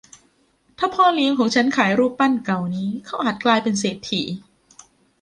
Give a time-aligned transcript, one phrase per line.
[0.77, 4.21] ถ้าพ่อเลี้ยงของฉันขายรูปปั้นเก่านี้เขาอาจกลายเป็นเศรษฐี